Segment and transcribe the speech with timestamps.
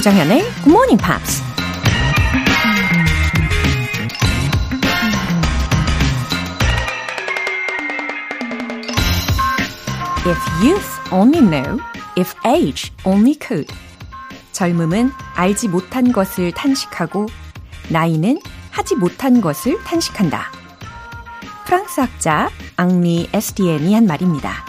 [0.00, 1.42] 조정현의 Good Morning Pops.
[10.24, 11.78] If youth only knew,
[12.16, 13.70] if age only could.
[14.52, 17.26] 젊음은 알지 못한 것을 탄식하고
[17.90, 18.40] 나이는
[18.70, 20.50] 하지 못한 것을 탄식한다.
[21.66, 24.64] 프랑스 학자 앙리 에스디엔이 한 말입니다.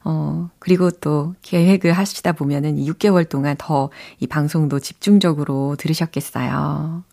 [0.06, 7.04] 어, 그리고 또 계획을 하시다 보면은 6개월 동안 더 이 방송도 집중적으로 들으셨겠어요.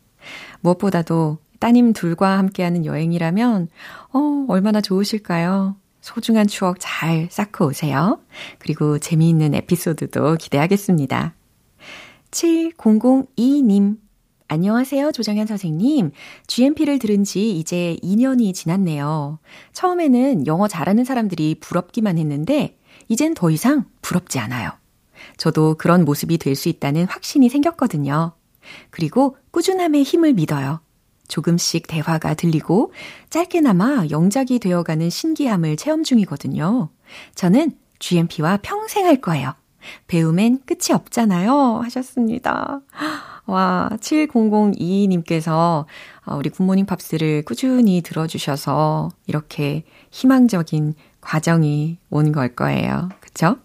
[0.61, 3.69] 무엇보다도 따님 둘과 함께하는 여행이라면,
[4.13, 5.77] 어, 얼마나 좋으실까요?
[6.01, 8.21] 소중한 추억 잘 쌓고 오세요.
[8.59, 11.35] 그리고 재미있는 에피소드도 기대하겠습니다.
[12.31, 13.97] 7002님,
[14.47, 16.13] 안녕하세요, 조정현 선생님.
[16.47, 19.39] GMP를 들은 지 이제 2년이 지났네요.
[19.73, 22.79] 처음에는 영어 잘하는 사람들이 부럽기만 했는데,
[23.09, 24.71] 이젠 더 이상 부럽지 않아요.
[25.37, 28.33] 저도 그런 모습이 될 수 있다는 확신이 생겼거든요.
[28.91, 30.81] 그리고 꾸준함의 힘을 믿어요.
[31.29, 32.93] 조금씩 대화가 들리고
[33.31, 36.89] 짧게나마 영작이 되어가는 신기함을 체험 중이거든요.
[37.35, 39.55] 저는 GMP와 평생 할 거예요.
[40.09, 41.81] 배움엔 끝이 없잖아요.
[41.85, 42.81] 하셨습니다.
[43.47, 45.87] 와, 7002님께서
[46.27, 53.09] 어, 우리 굿모닝 팝스를 꾸준히 들어주셔서 이렇게 희망적인 과정이 온 걸 거예요.
[53.21, 53.57] 그쵸?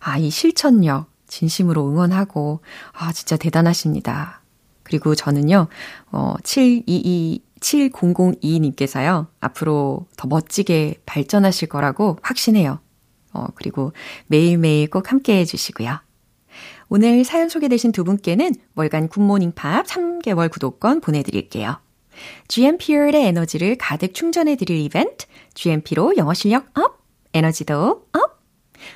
[0.00, 2.60] 아, 이 실천력, 진심으로 응원하고,
[2.92, 4.40] 아, 진짜 대단하십니다.
[4.84, 5.66] 그리고 저는요,
[6.12, 12.78] 어, 722, 7002님께서요, 앞으로 더 멋지게 발전하실 거라고 확신해요.
[13.32, 13.92] 어, 그리고
[14.28, 15.98] 매일매일 꼭 함께 해주시고요.
[16.88, 21.80] 오늘 사연 소개되신 두 분께는 월간 굿모닝 팝스 3개월 구독권 보내드릴게요.
[22.48, 26.98] GMP의 에너지를 가득 충전해드릴 이벤트, GMP로 영어 실력 up,
[27.32, 28.03] 에너지도 up!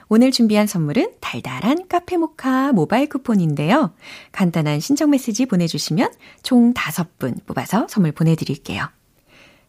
[0.08, 3.92] 오늘 준비한 선물은 달달한 카페모카 모바일 쿠폰인데요.
[4.32, 8.88] 간단한 신청 메시지 보내주시면 총 5분 뽑아서 선물 보내드릴게요.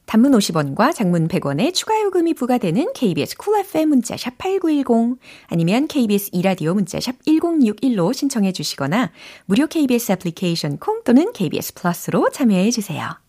[0.05, 5.87] 단문 50원과 장문 100원의 추가 요금이 부과되는 KBS 쿨 cool FM 문자 샵 8910 아니면
[5.87, 9.11] KBS 이라디오 문자 샵 1061로 신청해 주시거나
[9.45, 13.28] 무료 KBS 애플리케이션 콩 또는 KBS 플러스로 참여해 주세요.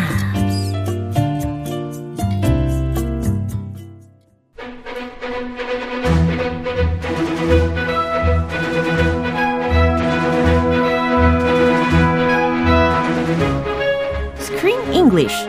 [15.21, 15.45] English.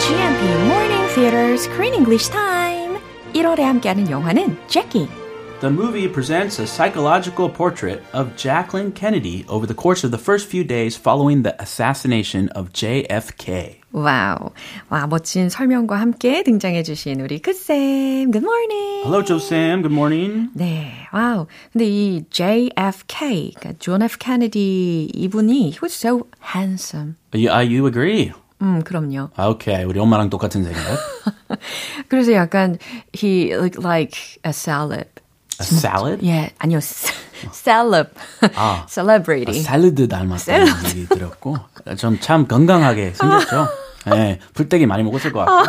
[0.00, 2.98] GMP Morning Theater Screen English Time.
[3.32, 5.29] 1월에 함께하는 영화는 Jackie.
[5.61, 10.47] The movie presents a psychological portrait of Jacqueline Kennedy over the course of the first
[10.47, 13.79] few days following the assassination of JFK.
[13.93, 14.51] 와우.
[14.89, 18.31] 와, 멋진 설명과 함께 등장해주신 우리 크쌤.
[18.31, 19.05] Good morning.
[19.05, 19.81] Hello, Joe Sam.
[19.81, 20.49] Good morning.
[20.53, 21.47] 네, 와우.
[21.71, 24.17] 근데 이 JFK, 그러니까 John F.
[24.19, 27.15] Kennedy 이분이 he was so handsome.
[27.33, 28.33] You, uh, you agree?
[28.61, 29.29] 음, 그럼요.
[29.39, 30.99] Okay, 우리 엄마랑 똑같은 생각.
[32.09, 32.77] 그래서 약간
[33.13, 35.07] he looked like a celeb.
[35.60, 36.26] A salad?
[36.26, 36.78] 예, 아니요.
[37.52, 38.08] celeb.
[38.56, 39.62] 아, celebrity.
[39.62, 41.56] 샐러드 닮았다는 얘기 들었고
[41.98, 43.68] 좀 참 건강하게 생겼죠.
[44.06, 45.68] 네, 불떼기 많이 먹었을 것 같고.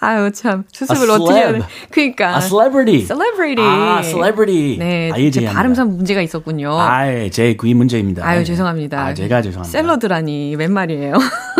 [0.00, 1.60] 아유 참 수습을 어떻게 해야 돼?
[1.90, 3.06] 그러니까 A celebrity.
[3.06, 3.64] celebrity.
[3.66, 4.76] 아, celebrity.
[4.78, 5.52] 네, 아, 제 이해합니다.
[5.52, 6.72] 발음상 문제가 있었군요.
[6.78, 8.26] 아, 제귀 문제입니다.
[8.26, 9.00] 아유 죄송합니다.
[9.00, 9.78] 아, 제가 죄송합니다.
[9.78, 11.14] 샐러드라니 웬 말이에요?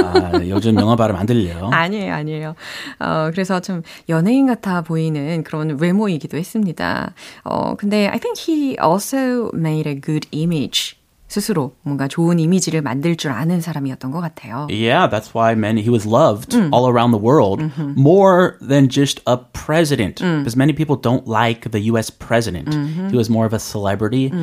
[0.04, 1.70] 아, 요즘 영어 발음 안 들려요.
[1.72, 2.54] 아니에요, 아니에요.
[2.98, 7.14] 어, 그래서 좀 연예인 같아 보이는 그런 외모이기도 했습니다.
[7.44, 10.96] 어, 근데 I think he also made a good image.
[11.33, 14.65] 스스로 뭔가 좋은 이미지를 만들 줄 아는 사람이었던 것 같아요.
[14.71, 17.61] Yeah, that's why many he was loved all around the world
[17.95, 20.15] more than just a president.
[20.23, 22.09] Because many people don't like the U.S.
[22.09, 22.73] president.
[23.11, 24.33] He was more of a celebrity.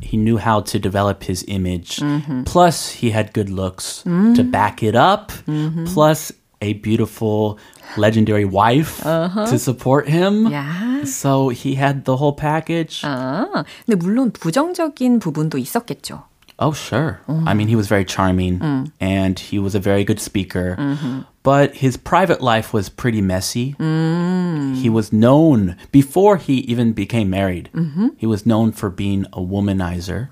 [0.00, 2.00] He knew how to develop his image.
[2.46, 5.32] Plus, he had good looks to back it up.
[5.86, 7.58] Plus, a beautiful,
[7.96, 10.46] legendary wife to support him.
[10.52, 11.04] 야.
[11.06, 13.02] So he had the whole package.
[13.06, 16.24] 아, 근데 물론 부정적인 부분도 있었겠죠.
[16.59, 17.21] Oh, sure.
[17.27, 17.57] I mm-hmm.
[17.57, 18.91] mean, he was very charming mm.
[18.99, 20.75] and he was a very good speaker.
[20.77, 21.21] Mm-hmm.
[21.41, 23.73] But his private life was pretty messy.
[23.73, 24.75] Mm.
[24.75, 28.09] He was known, before he even became married, mm-hmm.
[28.17, 30.29] he was known for being a womanizer.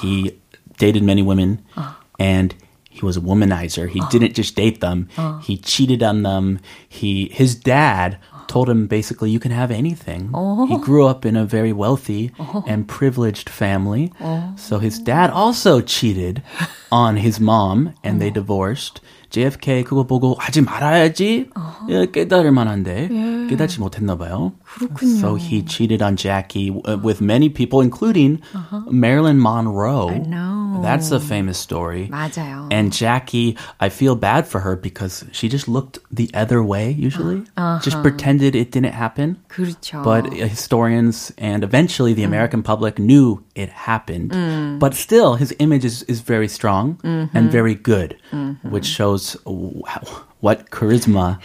[0.00, 0.40] He
[0.78, 1.94] dated many women uh.
[2.18, 2.54] and
[2.88, 3.88] he was a womanizer.
[3.88, 5.38] He didn't just date them, uh.
[5.38, 6.60] he cheated on them.
[6.88, 10.29] He, his dad, Told him basically, you can have anything.
[10.67, 12.31] He grew up in a very wealthy
[12.67, 14.11] and privileged family.
[14.57, 16.43] So his dad also cheated
[16.91, 19.01] on his mom and they divorced.
[19.31, 21.49] JFK 그거 보고 하지 말아야지
[21.89, 23.07] 예, 깨달을 만한데
[23.49, 24.51] 깨닫지 못했나 봐요.
[24.67, 25.19] 그렇군요.
[25.21, 28.41] So he cheated on Jackie uh, with many people, including
[28.89, 30.09] Marilyn Monroe.
[30.09, 30.81] I know.
[30.81, 32.09] That's a famous story.
[32.11, 32.67] 맞아요.
[32.71, 37.43] And Jackie, I feel bad for her because she just looked the other way usually.
[37.81, 39.37] Just pretended it didn't happen.
[39.47, 40.03] 그렇죠.
[40.03, 44.33] But historians and eventually the American public knew it happened.
[44.79, 48.17] But still, his image is, is very strong and very good,
[48.63, 50.01] which shows w- how-
[50.40, 51.38] what charisma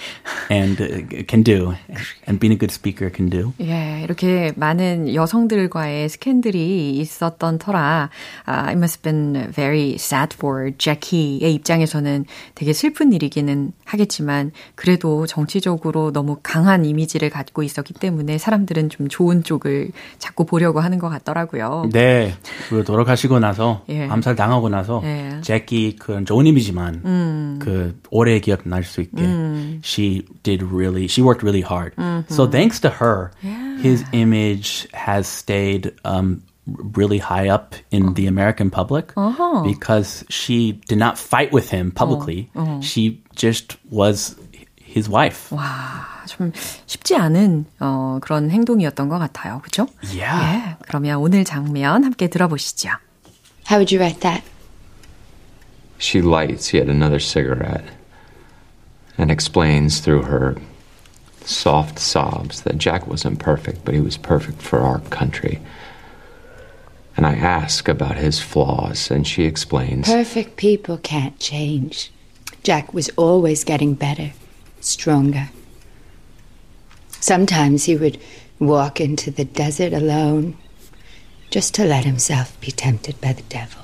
[0.49, 1.73] and uh, can do
[2.27, 3.53] and being a good speaker can do.
[3.59, 8.09] 예, 이렇게 많은 여성들과의 스캔들이 있었던 터라
[8.47, 12.25] uh, it must have been very sad for Jackie의 입장에서는
[12.55, 19.43] 되게 슬픈 일이기는 하겠지만 그래도 정치적으로 너무 강한 이미지를 갖고 있었기 때문에 사람들은 좀 좋은
[19.43, 21.89] 쪽을 자꾸 보려고 하는 것 같더라고요.
[21.91, 22.35] 네,
[22.69, 24.07] 그 돌아가시고 나서 예.
[24.07, 25.39] 암살 당하고 나서 예.
[25.41, 31.42] 제키 그런 좋은 이미지만 그 오래 기억 날 수 있게 she did really she worked
[31.42, 31.94] really hard.
[32.28, 33.30] So thanks to her,
[33.82, 39.14] his image has stayed um, really high up in the American public
[39.64, 42.50] because she did not fight with him publicly.
[42.82, 44.36] She just was
[44.76, 45.50] his wife.
[45.54, 46.52] 와, 좀
[46.86, 49.60] 쉽지 않은 어, 그런 행동이었던 것 같아요.
[49.62, 49.86] 그죠?
[50.02, 50.42] Yeah.
[50.42, 52.88] 예, 그러면 오늘 장면 함께 들어보시죠.
[53.70, 54.42] How would you write that?
[55.98, 57.85] She lights yet another cigarette
[59.17, 60.58] and explains through her
[61.41, 65.60] soft sobs that Jack wasn't perfect, but he was perfect for our country.
[67.15, 70.08] And I ask about his flaws, and she explains.
[70.08, 72.12] Perfect people can't change.
[72.63, 74.32] Jack was always getting better,
[74.79, 75.50] stronger.
[77.20, 78.20] Sometimes he would
[78.60, 80.58] walk into the desert alone
[81.50, 83.82] just to let himself be tempted by the devil.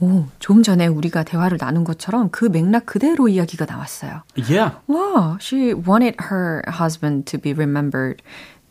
[0.00, 4.22] 오, 좀 전에 우리가 대화를 나눈 것처럼 그 맥락 그대로 이야기가 나왔어요.
[4.36, 4.76] Yeah.
[4.88, 8.22] Wow, she wanted her husband to be remembered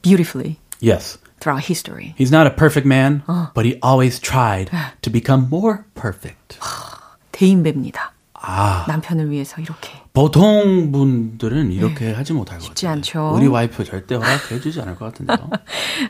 [0.01, 1.17] beautifully Yes.
[1.41, 2.15] throughout history.
[2.17, 6.57] He's not a perfect man, but he always tried to become more perfect.
[7.31, 8.13] 대인배입니다.
[8.33, 8.85] 아.
[8.87, 9.91] 남편을 위해서 이렇게.
[10.13, 12.91] 보통 분들은 이렇게 하지 못할 것 같아요.
[12.91, 13.31] 않죠.
[13.35, 15.49] 우리 와이프 절대 허락해주지 않을 것 같은데요.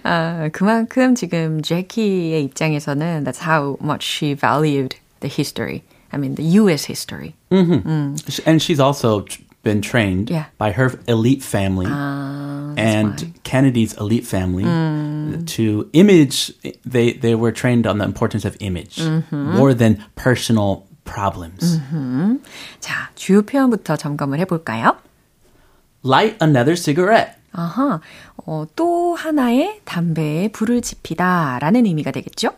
[0.04, 5.83] 아, 그만큼 지금 제키의 입장에서는 that's how much she valued the history.
[6.13, 7.35] I mean, the US history.
[7.51, 10.47] and she's also tr- been trained Yeah.
[10.59, 11.87] by her elite family
[12.77, 14.65] and Kennedy's elite family
[15.47, 16.53] to image.
[16.85, 18.99] They they were trained on the importance of image
[19.31, 21.81] more than personal problems.
[22.81, 24.97] 자, 주요 표현부터 점검을 해볼까요?
[26.05, 27.37] Light another cigarette.
[27.53, 28.01] 아하,
[28.47, 32.51] 어, 또 하나의 담배에 불을 지피다 라는 의미가 되겠죠?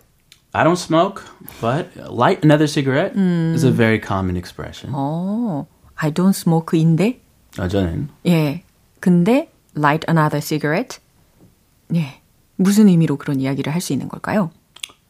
[0.52, 1.22] I don't smoke,
[1.60, 4.92] but light another cigarette is a very common expression.
[4.94, 7.20] 어, I don't smoke인데,
[7.58, 8.62] 어, 저는 예.
[9.00, 10.98] 근데 light another cigarette?
[11.94, 12.20] 예.
[12.56, 14.50] 무슨 의미로 그런 이야기를 할 수 있는 걸까요?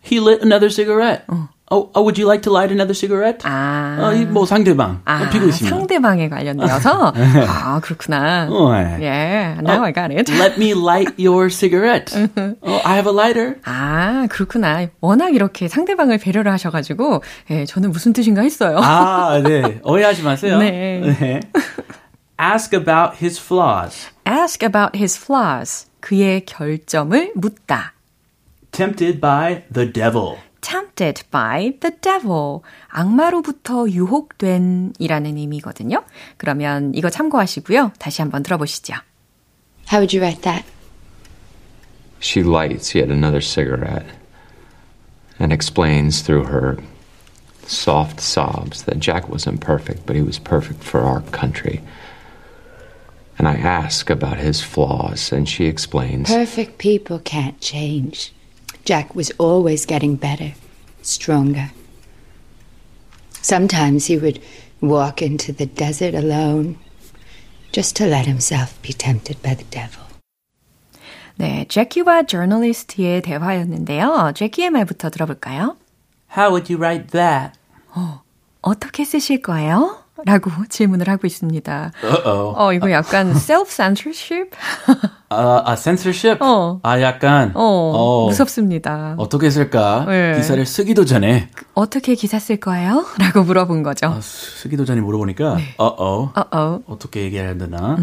[0.02, 1.24] He lit another cigarette.
[1.70, 3.40] Oh, oh, would you like to light another cigarette?
[3.44, 3.96] 아.
[3.98, 5.74] 어, 이뭐 상대방 아, 피고 있습니다.
[5.74, 7.14] 상대방에 관련되어서
[7.48, 8.48] 아 그렇구나.
[8.50, 9.02] 어, 예.
[9.02, 10.30] 예, now I got it.
[10.30, 12.14] Let me light your cigarette.
[12.14, 13.56] oh, I have a lighter.
[13.64, 14.86] 아 그렇구나.
[15.00, 18.78] 워낙 이렇게 상대방을 배려를 하셔가지고 예, 저는 무슨 뜻인가 했어요.
[18.82, 19.80] 아, 네.
[19.84, 20.58] 오해하지 마세요.
[20.58, 21.40] 네.
[22.38, 24.10] Ask about his flaws.
[24.28, 25.86] Ask about his flaws.
[26.00, 27.94] 그의 결점을 묻다.
[28.70, 30.36] Tempted by the devil.
[30.60, 32.60] Tempted by the devil.
[32.88, 36.04] 악마로부터 유혹된 이라는 의미거든요.
[36.36, 37.92] 그러면 이거 참고하시고요.
[37.98, 38.94] 다시 한번 들어보시죠.
[39.92, 40.64] How would you write that?
[42.20, 44.06] She lights yet another cigarette
[45.38, 46.78] and explains through her
[47.66, 51.82] soft sobs that Jack wasn't perfect, but he was perfect for our country.
[53.36, 56.30] And I ask about his flaws, and she explains.
[56.30, 58.32] Perfect people can't change.
[58.88, 60.54] Jack was always getting better,
[61.02, 61.70] stronger.
[63.40, 64.40] Sometimes he would
[64.80, 66.78] walk into the desert alone
[67.72, 70.02] just to let himself be tempted by the devil.
[71.36, 74.32] 네, 제키와 저널리스트의 대화였는데요.
[74.36, 75.76] 제키의 말부터 들어볼까요?
[76.36, 77.58] How would you write that?
[78.60, 79.97] 어떻게 쓰실 거예요?
[80.25, 81.91] 라고 질문을 하고 있습니다.
[82.03, 82.53] Uh-oh.
[82.57, 84.51] 어, 이거 약간 self-censorship?
[85.29, 86.43] 아, 아, censorship?
[86.43, 86.79] 어.
[86.83, 87.51] 아, 약간.
[87.55, 89.15] 어, 어, 무섭습니다.
[89.17, 90.05] 어떻게 쓸까?
[90.07, 90.35] 네.
[90.37, 91.49] 기사를 쓰기도 전에.
[91.73, 93.05] 어떻게 기사 쓸 거예요?
[93.19, 94.07] 라고 물어본 거죠.
[94.07, 96.31] 아, 쓰기도 전에 물어보니까, uh-oh.
[96.35, 96.83] Uh-oh.
[96.87, 97.97] 어떻게 얘기해야 되나?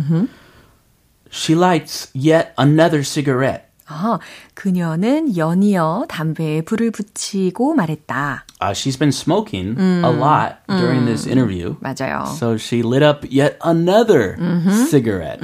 [1.30, 3.65] She lights yet another cigarette.
[3.88, 4.18] 아,
[4.54, 8.44] 그녀는 연이어 담배에 불을 붙이고 말했다.
[8.60, 11.76] Uh, she's been smoking a lot during this interview.
[11.80, 12.24] 맞아요.
[12.36, 14.36] So she lit up yet another
[14.90, 15.40] cigarette.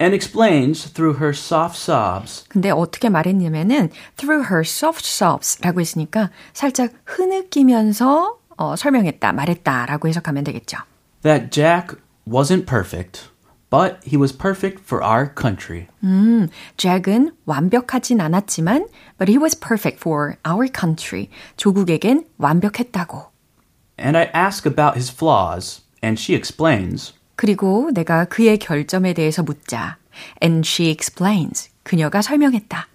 [0.00, 6.90] And explains through her soft sobs 근데 어떻게 말했냐면은 through her soft sobs라고 했으니까 살짝
[7.06, 10.78] 흐느끼면서 어, 설명했다, 말했다라고 해석하면 되겠죠.
[11.22, 11.96] that Jack
[12.28, 13.28] wasn't perfect,
[13.73, 15.87] but he was perfect for our country.
[16.03, 18.87] 음, 잭은 완벽하진 않았지만
[19.17, 21.29] but he was perfect for our country.
[21.57, 23.29] 조국에겐 완벽했다고.
[23.99, 27.13] And I ask about his flaws, and she explains.
[27.35, 29.97] 그리고 내가 그의 결점에 대해서 묻자.
[30.41, 31.69] And she explains.
[31.83, 32.87] 그녀가 설명했다.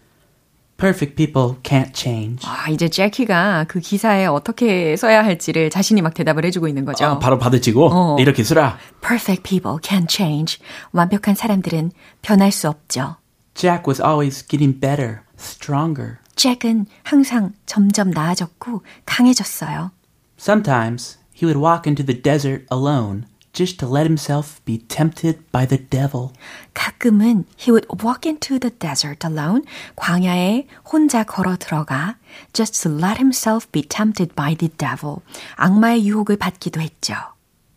[0.79, 2.47] Perfect people can't change.
[2.49, 7.05] 아, 이제 제키가 그 기사에 어떻게 써야 할지를 자신이 막 대답을 해주고 있는 거죠.
[7.05, 8.17] 아, 바로 받아치고 어.
[8.19, 8.77] 이렇게 쓰라.
[9.01, 10.59] Perfect people can change.
[10.93, 11.93] 완벽한 사람들은
[12.23, 13.17] 변할 수 없죠.
[13.55, 16.17] Jack was always getting better, stronger.
[16.35, 19.93] 잭은 항상 점점 나아졌고 강해졌어요.
[20.39, 25.65] Sometimes he would walk into the desert alone just to let himself be tempted by
[25.65, 26.33] the devil.
[26.75, 29.63] 가끔은 he would walk into the desert alone.
[29.97, 32.17] 광야에 혼자 걸어 들어가
[32.53, 35.23] just to let himself be tempted by the devil.
[35.57, 37.15] 악마의 유혹을 받기도 했죠.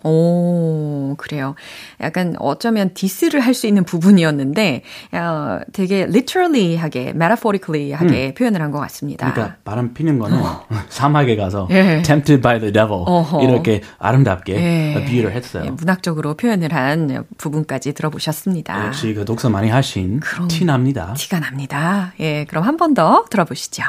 [0.04, 1.54] 오, 그래요.
[2.00, 4.82] 약간 어쩌면 디스를 할 수 있는 부분이었는데,
[5.12, 9.30] 어, 되게 literally하게, metaphorically하게 표현을 한 것 같습니다.
[9.32, 10.40] 그러니까 바람 피는 거는
[10.88, 12.02] 사막에 가서 예.
[12.02, 13.42] tempted by the devil 어허.
[13.42, 15.04] 이렇게 아름답게 예.
[15.04, 15.64] 비유를 했어요.
[15.66, 18.86] 예, 문학적으로 표현을 한 부분까지 들어보셨습니다.
[18.86, 21.12] 역시 그 독서 많이 하신 티 납니다.
[21.16, 22.14] 티가 납니다.
[22.20, 23.82] 예, 그럼 한 번 더 들어보시죠.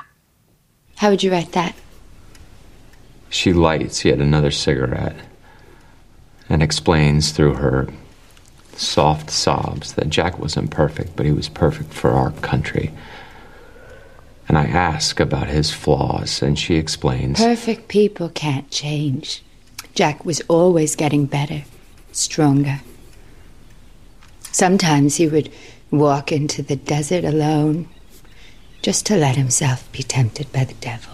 [1.02, 1.74] How would you write that?
[3.32, 5.16] She lights yet another cigarette
[6.54, 7.88] and explains through her
[8.76, 12.92] soft sobs that Jack wasn't perfect, but he was perfect for our country.
[14.48, 17.40] And I ask about his flaws, and she explains.
[17.40, 19.42] Perfect people can't change.
[19.96, 21.64] Jack was always getting better,
[22.12, 22.82] stronger.
[24.52, 25.52] Sometimes he would
[25.90, 27.90] walk into the desert alone
[28.84, 31.14] just to let himself be tempted by the devil.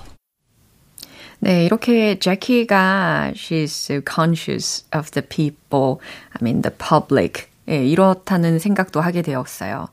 [1.39, 5.97] 네, 이렇게 제키가 she's so conscious of the people,
[6.31, 7.47] I mean the public.
[7.69, 9.89] 예, 이렇다는 생각도 하게 되었어요.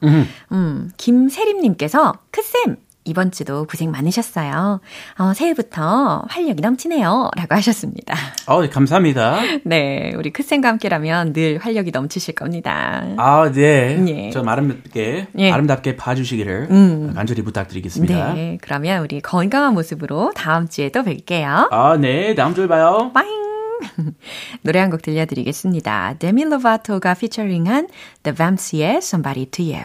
[0.52, 2.76] 음, 김세림님께서 크쌤
[3.06, 4.80] 이번 주도 고생 많으셨어요.
[5.18, 7.30] 어, 새해부터 활력이 넘치네요.
[7.36, 8.14] 라고 하셨습니다.
[8.46, 9.40] 어, 감사합니다.
[9.64, 13.04] 네, 우리 크쌤과 함께라면 늘 활력이 넘치실 겁니다.
[13.16, 14.04] 아, 네.
[14.08, 14.30] 예.
[14.30, 15.50] 좀 아름답게, 예.
[15.50, 16.68] 아름답게 봐주시기를
[17.14, 18.34] 간절히 부탁드리겠습니다.
[18.34, 21.68] 네, 그러면 우리 건강한 모습으로 다음 주에 또 뵐게요.
[21.70, 22.34] 아, 네.
[22.34, 23.10] 다음 주에 봐요.
[23.14, 23.30] 빠잉!
[24.62, 26.14] 노래 한 곡 들려드리겠습니다.
[26.18, 27.88] 데미 로바토가 피처링한
[28.22, 29.84] The Vamps의 Somebody to You.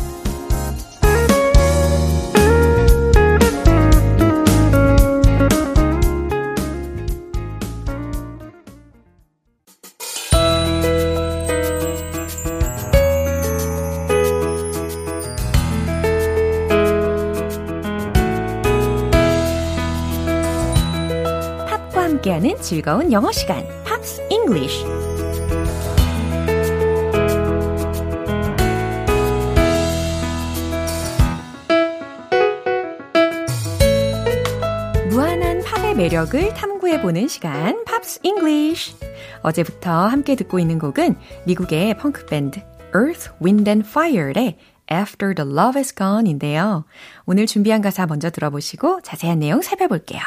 [22.61, 24.85] 즐거운 영어 시간, Pops English.
[35.09, 38.95] 무한한 팝의 매력을 탐구해보는 시간, Pops English.
[39.41, 41.15] 어제부터 함께 듣고 있는 곡은
[41.45, 42.61] 미국의 펑크 밴드
[42.95, 44.57] Earth, Wind and Fire의
[44.91, 46.85] After the Love is Gone인데요.
[47.25, 50.21] 오늘 준비한 가사 먼저 들어보시고 자세한 내용 살펴볼게요.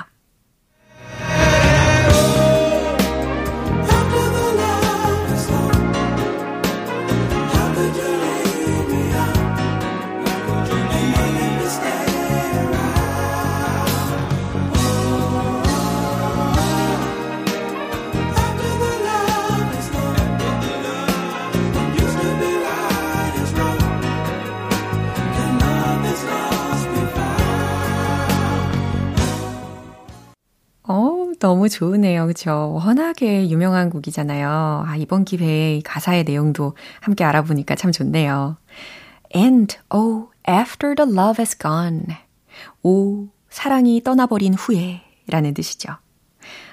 [31.44, 32.26] 너무 좋으네요.
[32.26, 32.72] 그쵸?
[32.74, 34.84] 워낙에 유명한 곡이잖아요.
[34.86, 38.56] 아, 이번 기회에 가사의 내용도 함께 알아보니까 참 좋네요.
[39.36, 42.06] And, oh, after the love is gone.
[42.82, 45.98] 오, 사랑이 떠나버린 후에 라는 뜻이죠.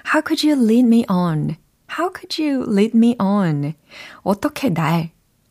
[0.07, 1.57] How could you lead me on?
[1.99, 3.73] How could you lead me on?
[4.23, 5.09] 어떻게 날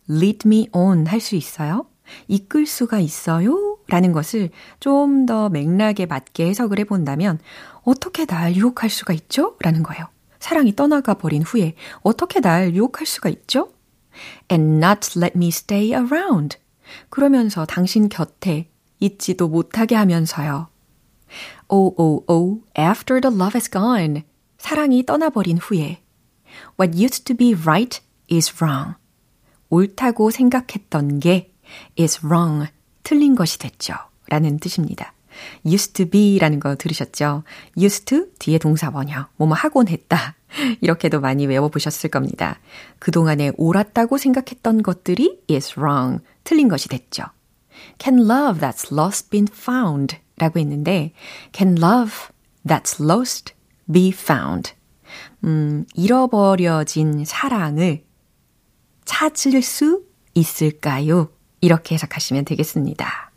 [0.08, 1.84] lead me on 할 수 있어요?
[2.26, 3.76] 이끌 수가 있어요?
[3.86, 7.38] 라는 것을 좀 더 맥락에 맞게 해석을 해본다면
[7.82, 9.56] 어떻게 날 유혹할 수가 있죠?
[9.60, 10.06] 라는 거예요.
[10.38, 13.72] 사랑이 떠나가 버린 후에 어떻게 날 유혹할 수가 있죠?
[14.50, 16.58] And not let me stay around.
[17.08, 18.68] 그러면서 당신 곁에
[19.00, 20.68] 있지도 못하게 하면서요.
[21.68, 24.24] Oh, oh, oh, after the love is gone.
[24.58, 26.02] 사랑이 떠나버린 후에.
[26.78, 28.94] What used to be right is wrong.
[29.68, 31.54] 옳다고 생각했던 게
[31.98, 32.68] is wrong.
[33.02, 33.94] 틀린 것이 됐죠.
[34.28, 35.12] 라는 뜻입니다.
[35.64, 37.44] Used to be 라는 거 들으셨죠?
[37.76, 39.26] used to 뒤에 동사 원형.
[39.36, 40.34] 뭐뭐 하곤 했다.
[40.80, 42.58] 이렇게도 많이 외워보셨을 겁니다.
[42.98, 46.22] 그동안에 옳았다고 생각했던 것들이 is wrong.
[46.44, 47.24] 틀린 것이 됐죠.
[47.98, 50.16] Can love that's lost been found?
[50.36, 51.12] 라고 했는데,
[51.52, 52.28] can love
[52.66, 53.54] that's lost
[53.90, 54.72] be found?
[55.44, 58.04] 음, 잃어버려진 사랑을
[59.04, 60.02] 찾을 수
[60.34, 61.30] 있을까요?
[61.60, 63.32] 이렇게 해석하시면 되겠습니다.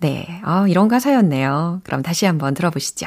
[0.00, 1.80] 네, 어, 이런 가사였네요.
[1.84, 3.06] 그럼 다시 한번 들어보시죠.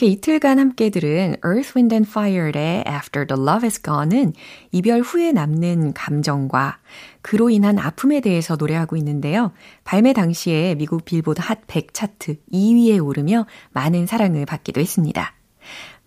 [0.00, 4.32] 이렇게 이틀간 함께 들은 Earth, Wind and Fire의 After the Love is Gone은
[4.72, 6.78] 이별 후에 남는 감정과
[7.20, 9.52] 그로 인한 아픔에 대해서 노래하고 있는데요.
[9.84, 15.34] 발매 당시에 미국 빌보드 핫 100 차트 2위에 오르며 많은 사랑을 받기도 했습니다.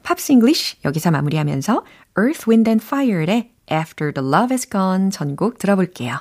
[0.02, 1.86] Pops English 여기서 마무리하면서
[2.18, 6.18] Earth, Wind and Fire의 After the Love is Gone 전곡 들어볼게요.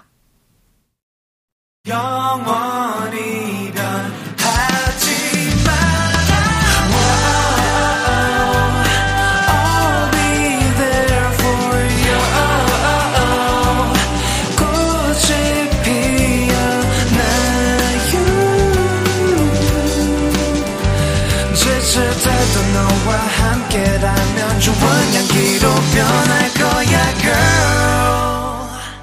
[1.88, 3.31] 영원히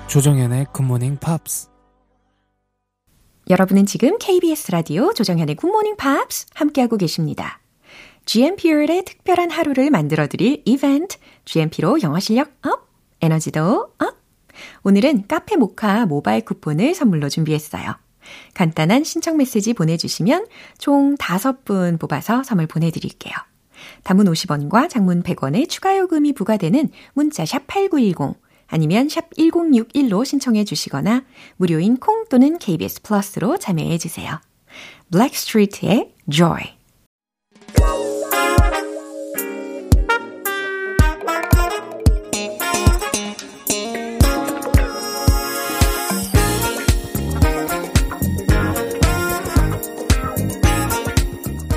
[0.09, 1.69] 조정현의 굿모닝 팝스
[3.47, 7.61] 여러분은 지금 KBS 라디오 조정현의 굿모닝 팝스 함께하고 계십니다.
[8.25, 12.87] GMP의 특별한 하루를 만들어드릴 이벤트 GMP로 영어 실력 up,
[13.21, 14.17] 에너지도 up.
[14.81, 17.95] 오늘은 카페 모카 모바일 쿠폰을 선물로 준비했어요.
[18.55, 20.47] 간단한 신청 메시지 보내주시면
[20.79, 23.35] 총 5분 뽑아서 선물 보내드릴게요.
[24.03, 31.23] 단문 50원과 장문 100원의 추가 요금이 부과되는 문자 샵 8910 아니면 샵 1061로 신청해 주시거나
[31.57, 34.39] 무료인 콩 또는 KBS 플러스로 참여해 주세요.
[35.11, 36.79] 블랙스트리트의 Joy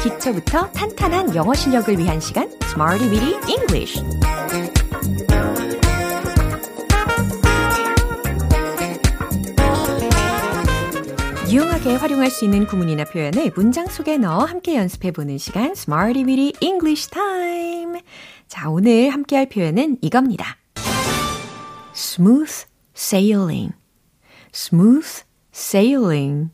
[0.02, 4.02] 기초부터 탄탄한 영어 실력을 위한 시간 Smarty Weedy English
[11.82, 17.10] 유용하게 활용할 수 있는 구문이나 표현을 문장 속에 넣어 함께 연습해보는 시간 Smarty Weedy English
[17.10, 18.00] Time
[18.46, 20.58] 자, 오늘 함께 할 표현은 이겁니다.
[21.92, 22.66] smooth
[22.96, 23.72] sailing
[24.54, 26.50] smooth sailing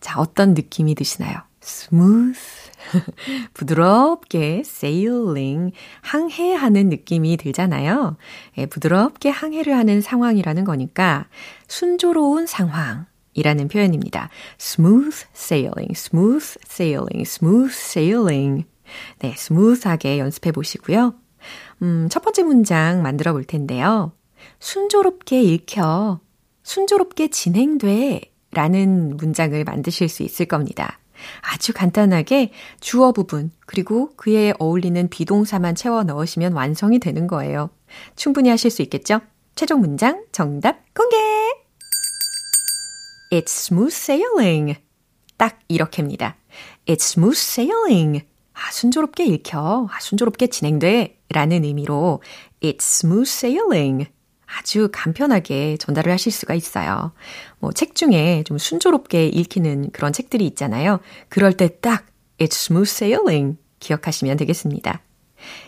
[0.00, 1.42] 자, 어떤 느낌이 드시나요?
[1.62, 2.40] smooth
[3.54, 8.16] 부드럽게 sailing, 항해하는 느낌이 들잖아요.
[8.58, 11.28] 예, 부드럽게 항해를 하는 상황이라는 거니까
[11.68, 14.30] 순조로운 상황 이라는 표현입니다.
[14.60, 18.66] smooth sailing, smooth sailing, smooth sailing.
[19.20, 21.14] 네, 스무스하게 연습해 보시고요.
[21.82, 24.12] 음, 첫 번째 문장 만들어 볼 텐데요.
[24.58, 26.20] 순조롭게 읽혀,
[26.62, 28.20] 순조롭게 진행돼
[28.52, 30.98] 라는 문장을 만드실 수 있을 겁니다.
[31.40, 37.70] 아주 간단하게 주어 부분, 그리고 그에 어울리는 비동사만 채워 넣으시면 완성이 되는 거예요.
[38.16, 39.20] 충분히 하실 수 있겠죠?
[39.54, 41.45] 최종 문장 정답 공개!
[43.30, 44.78] It's smooth sailing.
[45.36, 46.36] 딱 이렇게입니다.
[46.86, 48.24] It's smooth sailing.
[48.54, 49.88] 아, 순조롭게 읽혀.
[49.90, 51.18] 아, 순조롭게 진행돼.
[51.30, 52.22] 라는 의미로
[52.62, 54.06] It's smooth sailing.
[54.46, 57.12] 아주 간편하게 전달을 하실 수가 있어요.
[57.58, 61.00] 뭐 책 중에 좀 순조롭게 읽히는 그런 책들이 있잖아요.
[61.28, 62.06] 그럴 때 딱
[62.38, 65.02] It's smooth sailing 기억하시면 되겠습니다.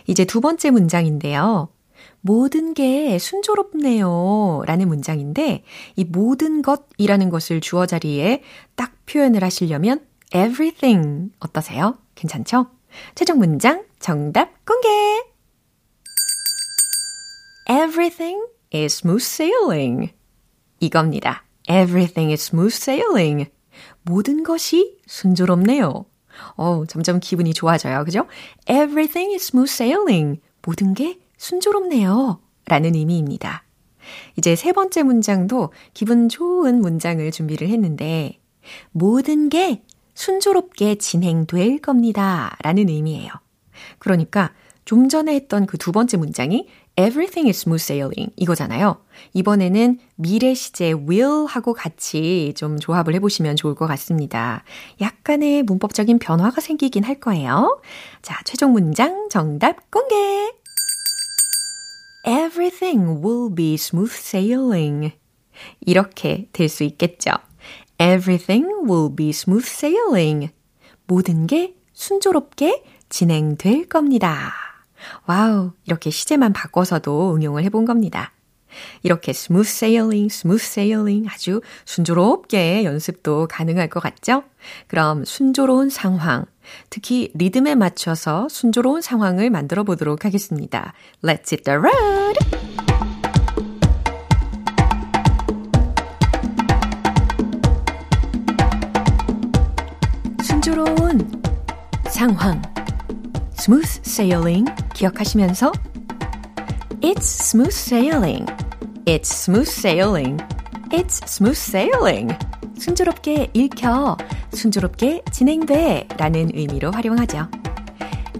[0.07, 1.69] 이제 두 번째 문장인데요.
[2.21, 4.63] 모든 게 순조롭네요.
[4.65, 5.63] 라는 문장인데,
[5.95, 8.43] 이 모든 것이라는 것을 주어 자리에
[8.75, 11.97] 딱 표현을 하시려면 everything 어떠세요?
[12.15, 12.67] 괜찮죠?
[13.15, 14.87] 최종 문장 정답 공개!
[17.69, 18.41] everything
[18.73, 20.11] is smooth sailing.
[20.79, 21.43] 이겁니다.
[21.69, 23.51] Everything is smooth sailing.
[24.01, 26.05] 모든 것이 순조롭네요.
[26.57, 28.03] 어, 점점 기분이 좋아져요.
[28.05, 28.25] 그죠?
[28.67, 30.41] Everything is smooth sailing.
[30.63, 32.39] 모든 게 순조롭네요.
[32.65, 33.63] 라는 의미입니다.
[34.37, 38.39] 이제 세 번째 문장도 기분 좋은 문장을 준비를 했는데,
[38.91, 39.81] 모든 게
[40.13, 42.55] 순조롭게 진행될 겁니다.
[42.61, 43.31] 라는 의미예요.
[43.97, 44.51] 그러니까
[44.85, 48.97] 좀 전에 했던 그 두 번째 문장이 everything is smooth sailing 이거잖아요.
[49.33, 54.63] 이번에는 미래 시제 will 하고 같이 좀 조합을 해보시면 좋을 것 같습니다.
[54.99, 57.81] 약간의 문법적인 변화가 생기긴 할 거예요.
[58.21, 60.58] 자, 최종 문장 정답 공개!
[62.23, 65.13] Everything will be smooth sailing.
[65.81, 67.31] 이렇게 될 수 있겠죠.
[67.97, 70.51] Everything will be smooth sailing.
[71.07, 74.53] 모든 게 순조롭게 진행될 겁니다.
[75.27, 78.33] 와우, 이렇게 시제만 바꿔서도 응용을 해본 겁니다.
[79.03, 84.43] 이렇게 smooth sailing, smooth sailing 아주 순조롭게 연습도 가능할 것 같죠?
[84.87, 86.45] 그럼 순조로운 상황,
[86.89, 90.93] 특히 리듬에 맞춰서 순조로운 상황을 만들어 보도록 하겠습니다.
[91.23, 92.37] Let's hit the road!
[100.43, 101.31] 순조로운
[102.09, 102.61] 상황
[103.57, 105.71] smooth sailing 기억하시면서
[107.00, 108.46] It's smooth sailing.
[109.06, 110.40] It's smooth sailing.
[110.90, 112.36] It's smooth sailing.
[112.78, 114.16] 순조롭게 읽혀,
[114.52, 117.48] 순조롭게 진행돼 라는 의미로 활용하죠.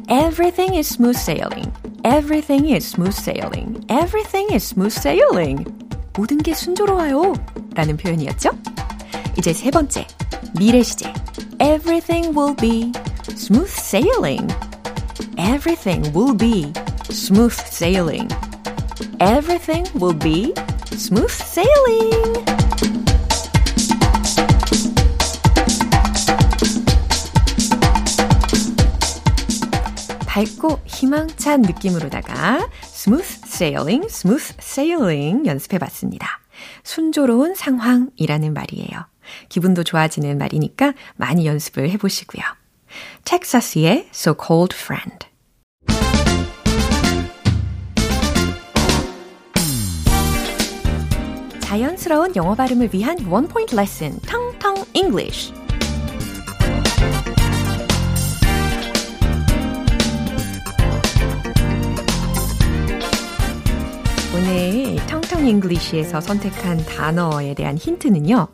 [0.09, 1.71] Everything is smooth sailing.
[2.05, 3.85] Everything is smooth sailing.
[3.88, 5.64] Everything is smooth sailing.
[6.17, 7.35] 모든 게 순조로워요
[7.75, 8.51] 라는 표현이었죠.
[9.38, 10.07] 이제 세 번째,
[10.59, 11.12] 미래 시제.
[11.61, 12.93] Everything will be
[13.31, 14.47] smooth sailing.
[15.37, 16.73] Everything will be
[17.11, 18.29] smooth sailing.
[19.22, 20.54] Everything will be
[20.94, 22.46] smooth sailing.
[30.26, 36.40] 밝고 희망찬 느낌으로다가 smooth sailing, smooth sailing 연습해 봤습니다.
[36.84, 39.06] 순조로운 상황이라는 말이에요.
[39.50, 42.44] 기분도 좋아지는 말이니까 많이 연습을 해 보시고요.
[43.26, 45.29] 텍사스의 So Cold Friend.
[51.70, 55.54] 자연스러운 영어 발음을 위한 one point 레슨 텅텅 English.
[64.34, 68.48] 오늘 텅텅 English에서 선택한 단어에 대한 힌트는요.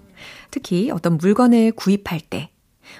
[0.51, 2.49] 특히 어떤 물건을 구입할 때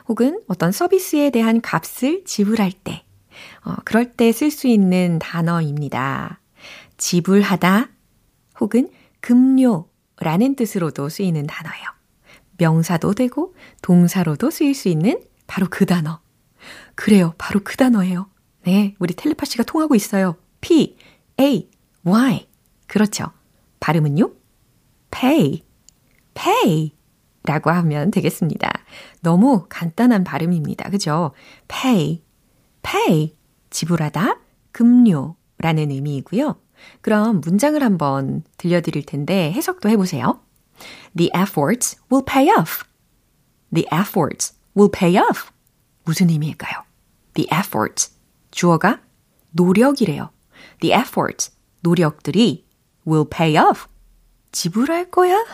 [0.07, 3.03] 혹은 어떤 서비스에 대한 값을 지불할 때
[3.65, 6.39] 어, 그럴 때 쓸 수 있는 단어입니다.
[6.95, 7.89] 지불하다
[8.61, 8.87] 혹은
[9.19, 11.85] 급료 라는 뜻으로도 쓰이는 단어예요.
[12.57, 16.21] 명사도 되고 동사로도 쓰일 수 있는 바로 그 단어.
[16.95, 17.33] 그래요.
[17.37, 18.29] 바로 그 단어예요.
[18.63, 18.95] 네.
[18.99, 20.37] 우리 텔레파시가 통하고 있어요.
[20.61, 20.97] P,
[21.39, 21.69] A,
[22.03, 22.47] Y.
[22.87, 23.25] 그렇죠.
[23.79, 24.31] 발음은요?
[25.11, 25.63] pay,
[26.33, 26.91] pay
[27.43, 28.71] 라고 하면 되겠습니다.
[29.21, 30.89] 너무 간단한 발음입니다.
[30.89, 31.33] 그죠?
[31.67, 32.23] pay,
[32.81, 33.35] pay.
[33.69, 34.39] 지불하다,
[34.71, 36.55] 급료라는 의미이고요.
[37.01, 40.41] 그럼 문장을 한번 들려드릴 텐데 해석도 해보세요.
[41.15, 42.83] The efforts will pay off.
[43.73, 45.51] The efforts will pay off.
[46.03, 46.83] 무슨 의미일까요?
[47.33, 48.13] The efforts.
[48.51, 49.01] 주어가
[49.51, 50.29] 노력이래요.
[50.81, 51.51] The efforts.
[51.81, 52.65] 노력들이
[53.07, 53.87] will pay off.
[54.55, 55.45] 지불할 거야?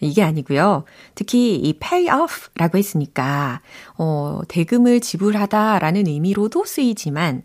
[0.00, 0.84] 이게 아니고요.
[1.14, 3.62] 특히 이 pay off라고 했으니까
[3.96, 7.42] 어, 대금을 지불하다라는 의미로도 쓰이지만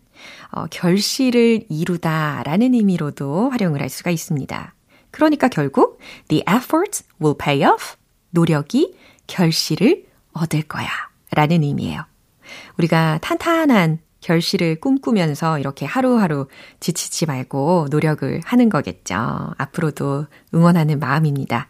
[0.51, 4.75] 어, 결실을 이루다라는 의미로도 활용을 할 수가 있습니다.
[5.11, 7.95] 그러니까 결국 the efforts will pay off.
[8.31, 8.93] 노력이
[9.27, 10.89] 결실을 얻을 거야.
[11.31, 12.03] 라는 의미예요.
[12.77, 16.47] 우리가 탄탄한 결실을 꿈꾸면서 이렇게 하루하루
[16.79, 19.15] 지치지 말고 노력을 하는 거겠죠.
[19.57, 21.69] 앞으로도 응원하는 마음입니다.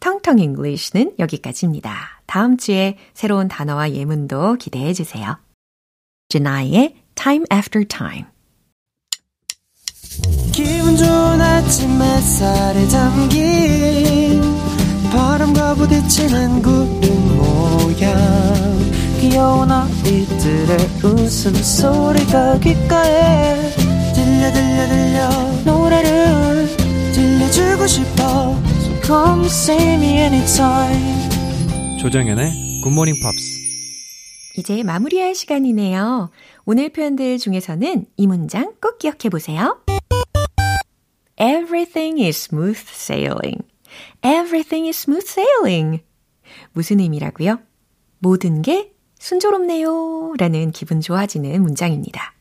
[0.00, 2.22] 텅텅 English는 여기까지입니다.
[2.26, 5.38] 다음 주에 새로운 단어와 예문도 기대해 주세요.
[6.28, 8.24] 제나이의 Time After Time
[10.52, 14.40] 기분 좋은 아침 햇살에 담긴
[15.10, 18.04] 바람과 부딪히는 구름 모양
[19.24, 23.70] 귀여운 아이들의 웃음소리가 귓가에
[24.14, 25.28] 들려 들려 들려
[25.64, 26.66] 노래를
[27.14, 28.22] 들려주고 싶어
[28.82, 33.60] So come see me anytime 조정연의 굿모닝 팝스
[34.58, 36.30] 이제 마무리할 시간이네요.
[36.66, 39.82] 오늘 표현들 중에서는 이 문장 꼭 기억해 보세요.
[41.40, 43.62] Everything is smooth sailing.
[44.22, 46.02] Everything is smooth sailing.
[46.72, 47.58] 무슨 의미라고요?
[48.18, 48.93] 모든 게
[49.24, 50.34] 순조롭네요.
[50.36, 52.34] 라는 기분 좋아지는 문장입니다.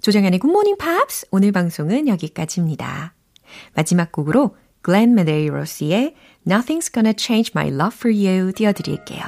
[0.00, 3.14] 조정현의 굿모닝 팝스 오늘 방송은 여기까지입니다.
[3.74, 6.14] 마지막 곡으로 글렌 메데이로스의
[6.46, 9.20] Nothing's Gonna Change My Love For You 띄워드릴게요.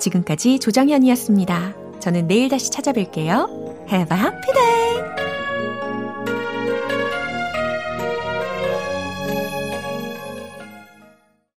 [0.00, 2.00] 지금까지 조정현이었습니다.
[2.00, 3.88] 저는 내일 다시 찾아뵐게요.
[3.88, 5.21] Have a happy day!